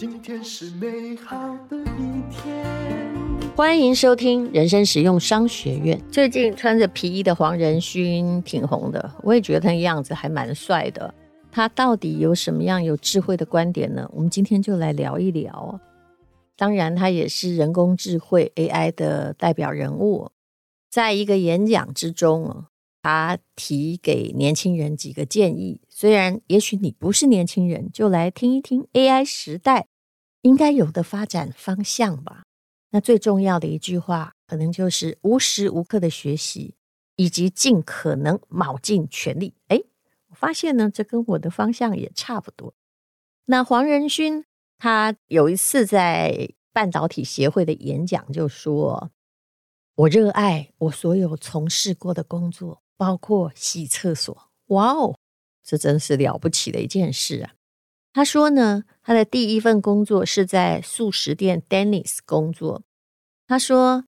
[0.00, 1.36] 今天是美好
[1.68, 2.64] 的一天。
[3.54, 6.00] 欢迎收听人生实用商学院。
[6.10, 11.14] 最近穿着皮衣的黄仁勋挺红的，我也觉得他样子还蛮帅的。
[11.52, 14.10] 他到底有什么样有智慧的观点呢？
[14.14, 15.78] 我们今天就来聊一聊。
[16.56, 20.30] 当然，他也是人工智慧 AI 的代表人物。
[20.88, 22.64] 在一个演讲之中，
[23.02, 25.82] 他提给年轻人几个建议。
[25.90, 29.88] 虽然也许你不是年轻人，就来听一听 AI 时代
[30.42, 32.44] 应该有的发展方向吧。
[32.90, 36.74] 那最重要的一句话，可能就是无时无刻的学习，
[37.16, 39.54] 以及尽可能卯尽全力。
[39.68, 39.84] 诶，
[40.28, 42.74] 我发现呢，这跟我的方向也差不多。
[43.46, 44.44] 那黄仁勋。
[44.82, 49.10] 他有一次在半导体协会的演讲就说
[49.94, 55.18] ：“我热爱我所有从事过的工作，包括洗厕所。”哇哦，
[55.62, 57.52] 这真是了不起的一件事啊！
[58.12, 62.82] 他说呢，他的第一份工作是在素食店 Dennis 工作。
[63.46, 64.04] 他说：“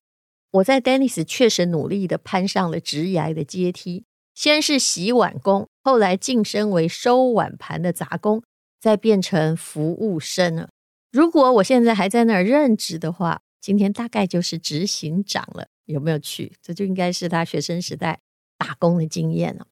[0.51, 8.43] 我在 Dennis 确实努力地攀上了职涯的阶梯，先是洗碗工，后来晋升为收碗盘的杂工。”
[8.83, 10.67] 再变成服务生了。
[11.09, 15.67] 如果我现在还在那儿任职的话，今天大概就是执行长了。
[15.85, 16.51] 有没有趣？
[16.61, 18.19] 这就应该是他学生时代
[18.57, 19.67] 打工的经验了。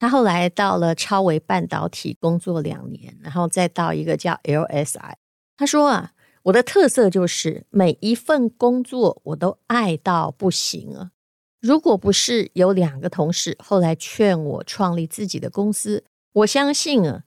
[0.00, 5.12] 他后来到了超维半导体工作两年，然后再到一个叫 LSI。
[5.56, 11.12] 他说啊，我的特色就是每一份工作我都爱到不行啊。
[11.60, 17.22] 如果不是有两个同事后来劝我创立自己的公司，我相信啊，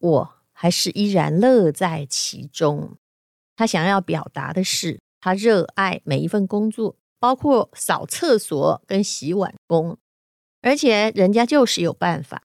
[0.00, 0.34] 我。
[0.56, 2.96] 还是依然乐在其中。
[3.56, 9.98] 他想要表达的是，他热爱每一份工作，包括扫厕所跟洗碗工，
[10.64, 12.42] 而且人家就是有办法。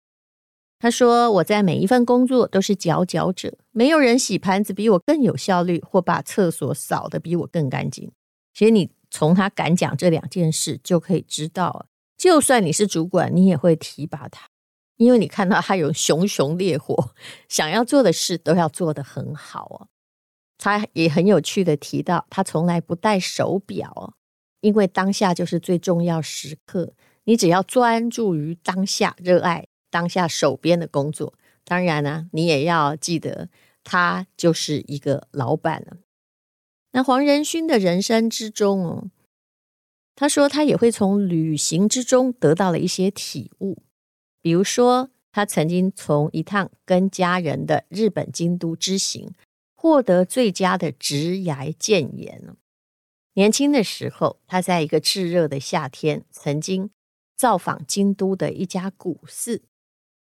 [0.78, 8.12] 他说：“我在每一份工作都是佼佼者，没有人洗盘子比我更有效率，或把厕所扫得比我更干净。”
[8.54, 11.86] 其实你从他敢讲这两件事就可以知道，
[12.18, 14.48] 就算你是主管，你也会提拔他。
[14.98, 17.12] 因为你看到他有熊熊烈火，
[17.48, 19.88] 想要做的事都要做得很好哦。
[20.58, 24.14] 他也很有趣的提到，他从来不戴手表，
[24.60, 26.94] 因为当下就是最重要时刻。
[27.30, 31.36] 你只要专注于当下，热爱当下手边的工作。
[31.64, 33.50] 当然呢，你也要记得，
[33.84, 35.98] 他就是一个老板了。
[36.94, 39.12] 那黄仁勋的人生之中哦，
[40.16, 43.84] 他说他也会从旅行之中得到了一些体悟。
[44.42, 49.36] 比如说，他曾经从一趟跟家人的日本京都之行，
[49.76, 52.56] 获得最佳的职涯建言。
[53.36, 56.90] 年轻的时候，他在一个炙热的夏天，曾经
[57.40, 59.64] 造访京都的一家古寺。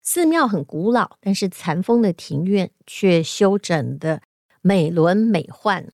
[0.03, 4.21] 寺庙很古老，但是残风的庭院却修整得
[4.61, 5.89] 美轮美奂。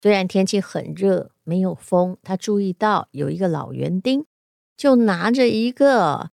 [0.00, 4.24] 虽然天气很热，没有风，他注意到有一个老园丁，
[4.76, 6.30] 就拿着一个。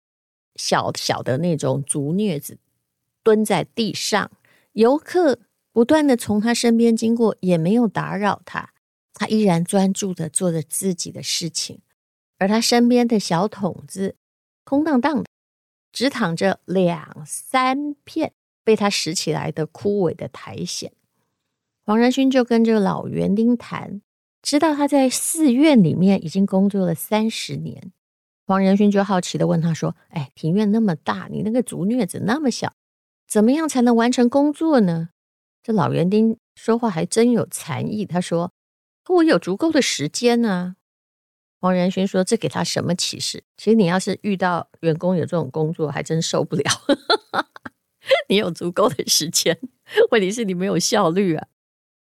[0.60, 2.58] 小小的那种竹镊子
[3.22, 4.32] 蹲在地上，
[4.72, 5.38] 游客
[5.72, 8.74] 不断的从他身边经过，也没有打扰他，
[9.14, 11.82] 他依然专注的做着自己的事情，
[12.38, 14.16] 而他身边的小桶子
[14.64, 15.26] 空荡荡的，
[15.92, 18.34] 只躺着两三片
[18.64, 20.92] 被他拾起来的枯萎的苔藓。
[21.86, 24.02] 黄仁勋就跟这个老园丁谈，
[24.42, 27.92] 知道他在寺院里面已经工作了三十年。
[28.46, 32.74] 黄仁勋就好奇地问他说：“哎，庭院那么大，你那个竹镊子那么小，
[33.28, 35.10] 怎么样才能完成工作呢？”
[35.64, 38.06] 这老园丁说话还真有禅意。
[38.06, 38.52] 他说
[39.10, 40.76] ：“我有足够的时间呢。”
[41.60, 43.44] 黄仁勋说：“这给他什么启示？
[43.58, 46.64] 其实你要是遇到员工有这种工作，还真受不了。
[48.30, 49.60] 你有足够的时间，
[50.12, 51.48] 问题是你没有效率啊。”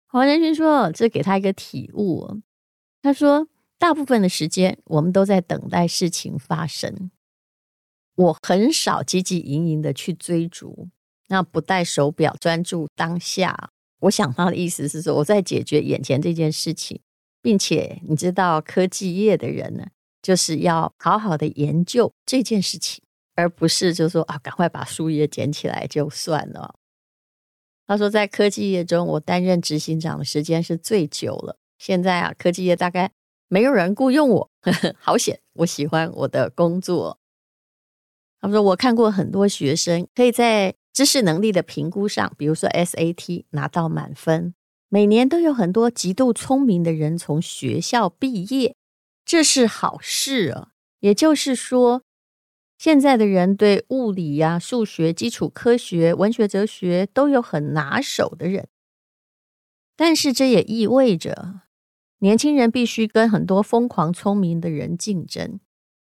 [0.08, 2.40] 黄仁勋说：“这给他一个体悟。”
[3.02, 3.48] 他说。
[3.78, 7.10] 大部分的时间，我们都在等待事情发生。
[8.14, 10.88] 我很少汲汲营营的去追逐，
[11.26, 13.72] 那不戴手表，专注当下。
[14.02, 17.00] 我想他的意思是说，我在解决眼前这件事情，
[17.42, 19.88] 并且你知道，科技业的人呢，
[20.22, 23.04] 就是要好好的研究这件事情，
[23.34, 26.76] 而不是就说啊，赶快把树叶捡起来就算了。
[27.86, 31.58] 他说，在科技业中，我担任执行长的时间是最久了。
[31.76, 33.10] 现在啊，科技业大概。
[33.48, 35.38] 没有人雇佣我，呵呵，好险！
[35.52, 37.18] 我喜欢我的工作。
[38.40, 44.54] 他们说，我看过很多学生可以在知识能力的评估上，比如说 SAT 拿到满分。
[44.94, 48.76] 每年都有很多极度聪明的人从学校毕业，
[49.24, 50.72] 这是好事啊。
[51.00, 52.02] 也就是说，
[52.76, 58.68] 现在的人对物理呀、数学、基础科学、文学、哲学都有很拿手的人。
[59.96, 61.62] 但是这也意味着
[62.18, 65.58] 年轻人必须跟很多疯狂聪明的人竞争。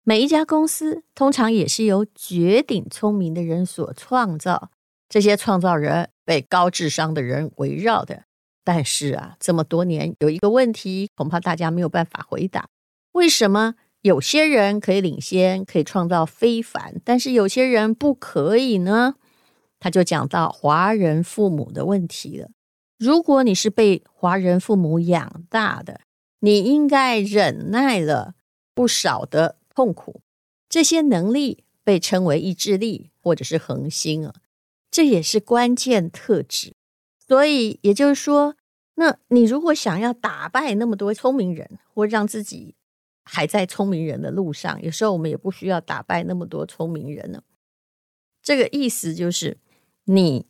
[0.02, 4.70] 每一家公司通常也是由绝顶聪明的人所创造，
[5.10, 8.24] 这些创造人被高智商的人围绕的。
[8.64, 12.68] 但是啊，这么多年有一个问题，恐怕大家没有办法回答：
[13.12, 19.14] 为什么有些人可以领先，可以创造非凡，但是有些人不可以呢？
[19.78, 22.50] 他就讲到华人父母的问题了。
[22.98, 26.00] 如果你是被华人父母养大的，
[26.40, 28.34] 你应该忍耐了
[28.74, 29.56] 不少的。
[29.74, 30.20] 痛苦，
[30.68, 34.34] 这些能力被称为意志力或者是恒心啊，
[34.90, 36.74] 这也是关键特质。
[37.32, 38.56] 所以也就是说，
[38.96, 42.75] 那你如果想要打败那么多聪明人，或让自己
[43.25, 47.43] 还在聪明人的路上，有时候我们也不需要打败那么多聪明人呢。
[48.43, 49.56] 这个意思就是，
[50.05, 50.46] 你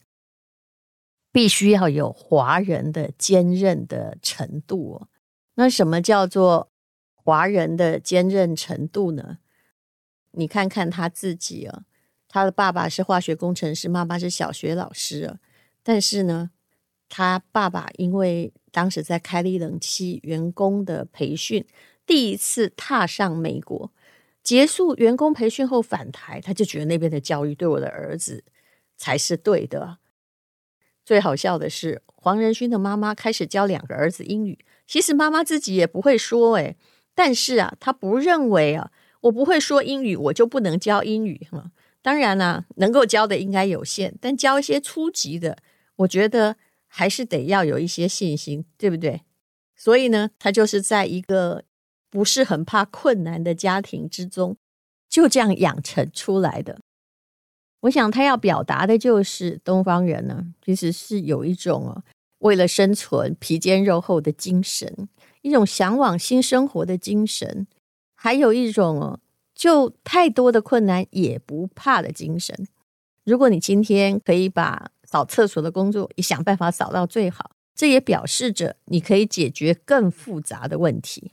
[1.31, 5.09] 必须要有华人的坚韧的程度哦。
[5.55, 6.73] 那什么叫做？
[7.15, 9.39] 华人的坚韧程度呢？
[10.33, 11.85] 你看看他自己啊，
[12.27, 15.39] 他的爸爸是化学工程师，妈妈是小学老师啊。
[15.85, 16.51] 但是呢，
[17.15, 21.63] 他爸爸因为当时在开立冷气员工的培训，
[22.07, 23.93] 第一次踏上美国，
[24.43, 28.43] 结束员工培训后返台，他就觉得那边的教育对我的儿子
[28.97, 29.99] 才是对的。
[31.05, 36.79] 最好笑的是，黄仁勋的妈妈开始教两个儿子英语，其实妈妈自己也不会说诶，
[37.15, 41.73] 但是啊，他不认为啊，我不会说英语，我就不能教英语哈。
[42.01, 45.59] 当然啦、能够教的应该有限，但教一些初级的，
[45.97, 46.57] 我觉得
[46.95, 49.23] 还是得要有一些信心，对不对？
[49.75, 51.65] 所以呢，他就是在一个
[52.11, 54.55] 不是很怕困难的家庭之中，
[55.09, 56.79] 就这样养成出来的。
[57.81, 62.05] 我想他要表达的就是，东方人呢，其实是有一种啊，
[62.41, 65.09] 为了生存皮坚肉厚的精神。
[65.41, 67.67] 一种向往新生活的精神，
[68.15, 69.19] 还有一种哦，
[69.57, 72.69] 就太多的困难也不怕的精神。
[73.25, 81.33] 如果你今天可以把扫厕所的工作也想办法扫到最好，这也表示着你可以解决更复杂的问题。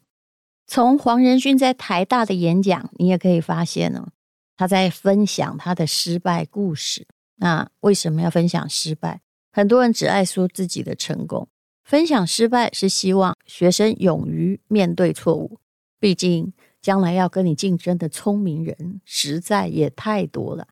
[0.68, 4.10] 从黄仁勋在台大的演讲，你也可以发现呢，
[4.58, 7.08] 他在分享他的失败故事。
[7.38, 9.22] 那为什么要分享失败？
[9.54, 11.48] 很多人只爱说自己的成功。
[11.86, 15.58] 分享失败是希望学生勇于面对错误，
[16.02, 20.68] 毕竟将来要跟你竞争的聪明人实在也太多了。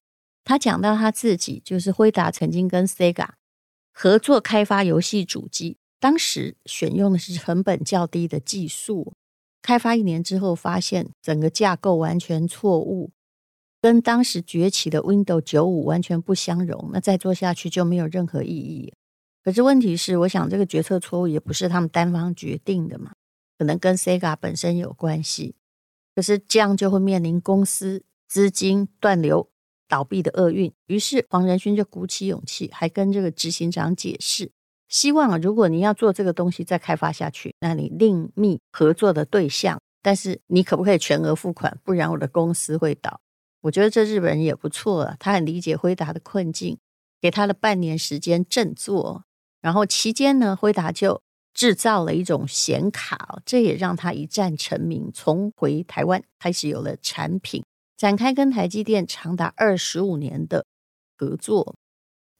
[0.47, 3.27] 他讲到他自己，就是辉达曾经跟 Sega
[3.91, 9.13] 合作开发游戏主机，当时选用的是成本较低的技术，
[9.61, 13.11] 开发一年之后发现整个架构完全错误，
[13.81, 18.93] 跟当时崛起的 Windows 95完全不相容，那再做下去就没有任何意义。
[19.43, 23.11] 可是问题是，我想这个决策错误也不是他们单方决定的嘛，
[23.57, 25.55] 可能跟 Sega 本身有关系。
[26.15, 29.49] 可是这样就会面临公司资金断流、
[29.87, 30.71] 倒闭的厄运。
[30.87, 34.51] 于是黄仁勋就鼓起勇气，还跟这个执行长解释，
[34.87, 39.79] 希望如果你要做这个东西再开发下去，那你另觅合作的对象。
[40.03, 41.77] 但是你可不可以全额付款？
[41.83, 43.19] 不然我的公司会倒。
[43.61, 46.77] 我觉得这日本人也不错啊，他很理解辉达的困境，
[47.19, 49.23] 给他了半年时间振作。
[49.59, 51.21] 然后期间呢，辉达就
[51.53, 57.61] 制造了一种显卡，这也让他一战成名，重回台湾，开始有了产品，
[57.97, 60.65] 展开跟台积电长达二十五年的
[61.17, 61.75] 合作。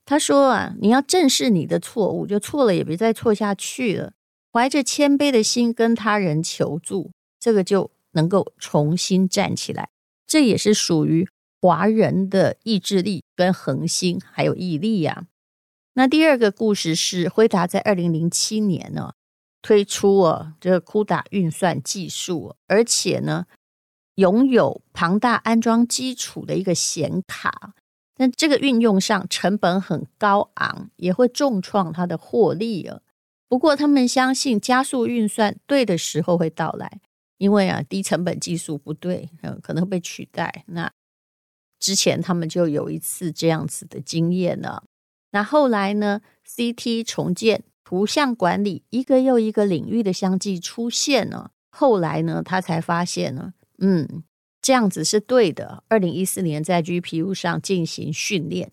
[0.06, 4.14] 他说啊，你要正视你的错误，就错了也别再错下去了，
[4.54, 9.90] 怀着谦卑的心跟他人求助，这个就能够重新站起来。
[10.26, 11.28] 这也是属于
[11.60, 15.28] 华人的意志力跟恒心，还有毅力呀、啊。
[15.96, 19.14] 那第二个故事是，辉达在二零零七年呢
[19.62, 23.46] 推出哦这个 CUDA 运算技术，而且呢
[24.18, 27.74] 拥有庞大安装基础的一个显卡，
[28.16, 33.00] 但这个运用上成本很高昂，也会重创它的获利啊。
[33.48, 37.00] 不过他们相信加速运算对的时候会到来，
[37.38, 40.64] 因为啊低成本技术不对，嗯可能会被取代。
[40.68, 40.92] 那
[41.80, 44.84] 之前他们就有一次这样子的经验了。
[45.32, 51.52] 那后来呢？CT 重建、图像管理，一个又一个领域的相继出现了。
[51.70, 54.24] 后来呢，他才发现呢，嗯，
[54.62, 55.84] 这样子是对的。
[55.88, 58.72] 二零一四年在 GPU 上进行训练，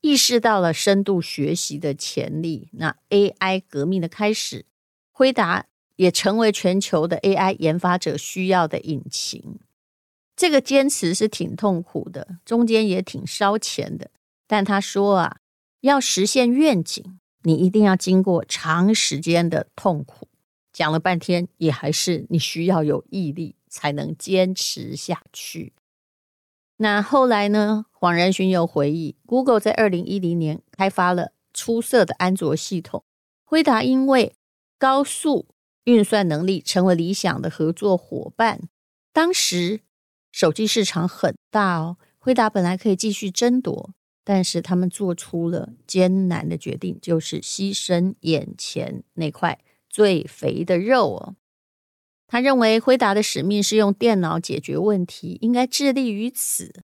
[0.00, 2.68] 意识到了深度学习的潜力。
[2.72, 4.66] 那 AI 革命的开始，
[5.12, 9.58] 辉达也成为全球的 AI 研发者需要的引擎。
[10.34, 14.10] 这个坚持是挺痛苦的，中间也挺烧钱的。
[14.46, 15.38] 但他说啊。
[15.82, 20.26] 要实现愿景，你一定要经过长时间的痛苦。
[20.76, 25.72] 讲了半天，也还是你需要有毅力才能坚持下去。
[26.76, 27.86] 那后来呢？
[27.98, 33.02] 恍然寻有回忆，Google 在二零一零年开发了出色的安卓系统，
[33.42, 34.34] 辉达因为
[34.76, 35.48] 高速
[35.84, 38.68] 运算能力成为理想的合作伙伴。
[39.14, 39.80] 当时
[40.30, 49.58] 手机市场很大哦，辉达本来可以继续争夺，但是他们做出了艰难的决定，就是牺牲眼前那块
[49.96, 51.36] 最肥的肉哦。
[52.26, 56.82] 他认为辉达的使命是用电脑解决问题，应该致力于此。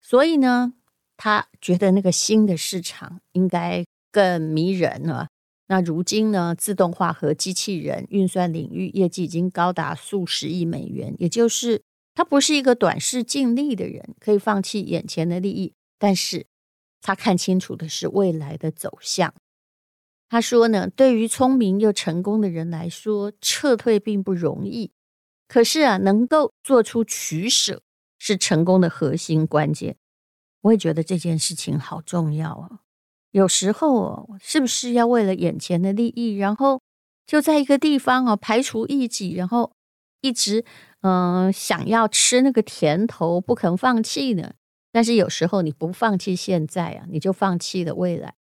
[0.00, 0.72] 所以呢，
[1.18, 5.28] 他觉得那个新的市场应该更迷人了。
[5.66, 11.82] 那如今呢，自动化和机器人运算领域业绩已经高达数十亿美元，也就是
[12.14, 16.46] 他不是一个短视尽力的人，可以放弃眼前的利益，但是
[17.02, 19.34] 他看清楚的是未来的走向。
[20.28, 24.90] 他说呢，对于聪明又成功的人来说，撤退并不容易。
[25.46, 27.82] 可是啊，能够做出取舍
[28.18, 29.96] 是成功的核心关键。
[30.62, 32.80] 我也觉得这件事情好重要啊。
[33.30, 36.80] 有时候哦，是不是要为了眼前的利益，然后
[37.26, 39.72] 就在一个地方哦排除异己，然后
[40.20, 40.64] 一直
[41.02, 44.54] 嗯、想要吃那个甜头，不肯放弃呢？
[44.90, 48.34] 但是有时候你不放弃现在啊，你就放弃了未来。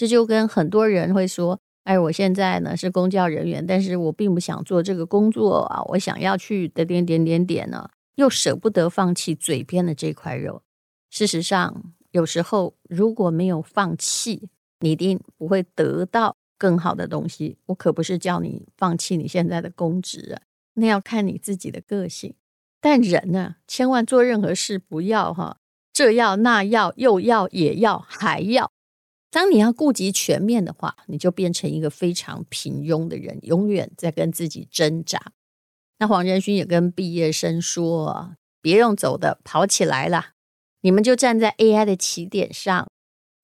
[0.00, 10.62] 这就跟很多人会说：“哎，我现在呢是公教人员，但是我并不想做这个工作啊，我想要去的点点点点呢，又舍不得放弃嘴边的这块肉。
[11.10, 17.58] 事实上，有时候如果没有放弃，你一定不会得到更好的东西。
[17.66, 20.40] 我可不是叫你放弃你现在的公职啊，
[20.76, 22.34] 那要看你自己的个性。
[22.80, 25.58] 但人呢，千万做任何事不要哈，
[25.92, 28.72] 这要那要，又要也要还要。”
[29.30, 35.32] 当你要顾及全面的话，你就变成一个非常平庸的人，永远在跟自己挣扎。
[36.00, 40.30] 那黄仁勋也跟毕业生说：“别用走的，跑起来了！
[40.80, 42.88] 你们就站在 AI 的起点上。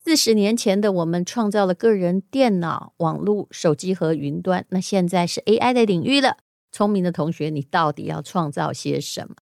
[0.02, 6.38] 四十年前的我们创造了个人电脑、网络、手机和云端，那现在是 AI 的领域了。
[6.72, 9.36] 聪明的同学，你到底要创造些什么？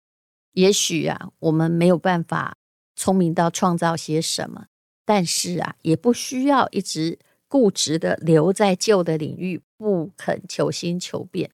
[0.53, 2.57] 也许啊，我们没有办法
[2.97, 4.67] 聪明到创造些什么。”
[5.05, 7.19] 但是啊，也不需要一直
[7.49, 11.51] 固执的留在旧的领域，不肯求新求变。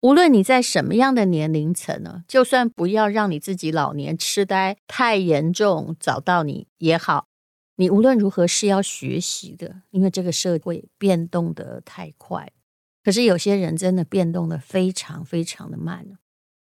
[0.00, 7.26] 无论你在什么样的年龄层呢，就算不要让你自己老年痴呆太严重，找到你也好。
[7.76, 12.50] 你无论如何是要学习的，因为这个社会变动得太快。
[13.04, 16.06] 可是有些人真的变动得非常非常的慢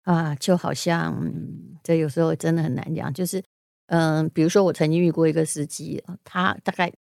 [0.03, 3.43] 啊，就好像，嗯，这有时候真的很难讲，就是。
[3.87, 6.91] 嗯，比如说我曾经遇过一个司机，他大概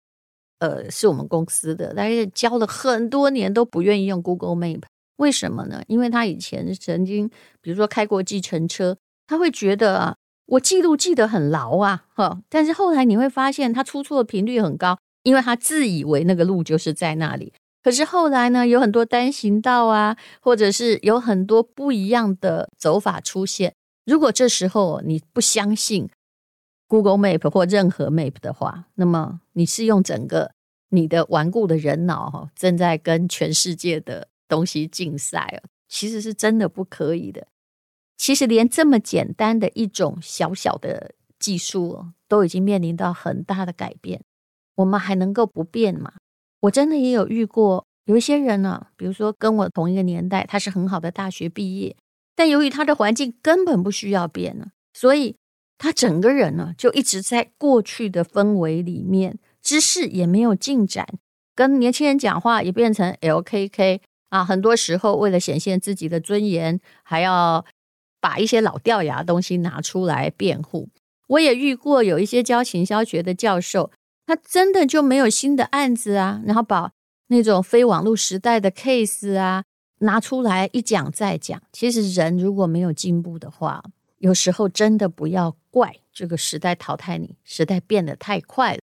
[0.59, 4.83] 呃是我们公司的，但是教了很多年都不愿意用 Google Map，
[5.17, 5.83] 为什么呢？
[5.87, 7.29] 因为他以前曾经
[7.61, 10.15] 比如说开过计程车，他会觉得啊，
[10.45, 17.51] 我记录记得很牢啊，哈，但是后来你会发现他出错的频率很高，因为他自以为那个路就是在那里，
[17.83, 23.73] 可是后来呢，有很多单行道啊，或者是有很多不一样的走法出现，
[24.05, 26.09] 如果这时候你不相信。
[26.87, 30.51] Google Map 或任何 Map 的话，那么你是用整个
[30.89, 37.47] 你的顽固的人脑，正在跟全世界的东西竞赛，其实是真的不可以的。
[38.15, 44.21] 其实连这么简单的一种小小的技术，都已经面临到很大的改变。
[44.75, 46.13] 我们还能够不变吗？
[46.61, 51.97] 我真的也有遇过有一些人呢，比如说跟我同一个年代，他是很好的大学毕业，
[52.33, 55.35] 但由于他的环境根本不需要变呢，所以。
[55.77, 61.07] 他整个人呢，就一直在过去的氛围里面，知识也没有进展，
[61.55, 64.43] 跟年轻人讲话也变成 LKK 啊。
[64.43, 67.63] 很多时候，为了显现自己的尊严，还要
[68.19, 70.89] 把一些老掉牙的东西拿出来辩护。
[71.27, 73.91] 我也遇过有一些教行销学的教授，
[74.25, 76.91] 他真的就没有新的案子啊，然后把
[77.27, 79.63] 那种非网络时代的 case 啊
[79.99, 81.61] 拿出来一讲再讲。
[81.71, 83.83] 其实人如果没有进步的话，
[84.19, 88.79] 有时候真的不要怪这个时代淘汰你，时代变得太快了。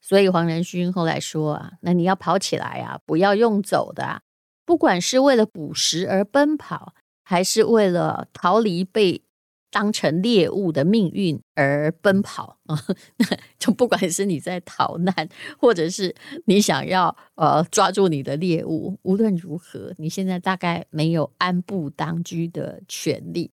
[0.00, 4.20] 所以黄仁勋后来说啊，那你要跑起来啊，不要用走的啊，
[4.64, 9.22] 不管是为了捕食而奔跑，还是为了逃离被
[9.68, 12.78] 当成猎物的命运而奔跑啊，
[13.58, 23.50] 就不管是你在逃难，或者是你想要呃抓住你的猎物，无论如何，你现在大概没有安步当居的权利。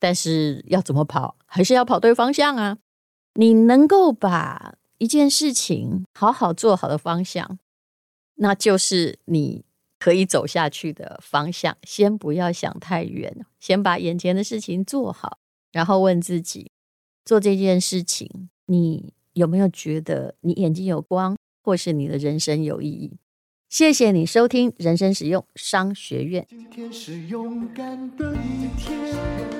[0.00, 2.78] 但是要怎么跑，还是要跑对方向啊！
[3.34, 7.58] 你能够把一件事情好好做好的方向，
[8.36, 9.64] 那就是你
[9.98, 11.76] 可以走下去的方向。
[11.84, 15.38] 先不要想太远，先把眼前的事情做好，
[15.70, 16.72] 然后问自己：
[17.24, 23.18] 做这件事情，你有没有觉得你眼睛有光，或是你的人生有意义？
[23.68, 26.44] 谢谢你收听人生实用商学院。
[26.48, 29.59] 今天是勇敢的一天，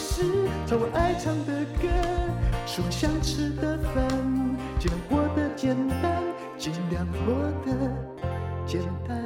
[0.71, 1.51] 唱我爱唱的
[1.81, 1.89] 歌。
[2.65, 4.07] 吃我想吃的饭，
[4.79, 6.23] 尽量过得简单，
[6.57, 7.35] 尽量过
[7.65, 7.91] 得
[8.65, 9.21] 简单。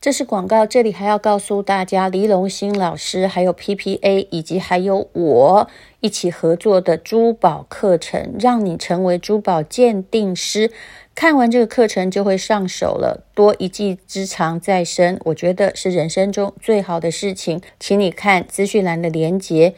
[0.00, 5.68] 这是广告，这里还要告诉大家，黎龙兴老师还有 PPA 以及还有我
[5.98, 10.70] 一起合作的珠宝课程，让你成为珠宝鉴定师。
[11.14, 17.60] 看完这个课程就会上手了，多一技之长在身，我觉得是人生中最好的事情。
[17.78, 19.74] 请你看资讯栏的连结，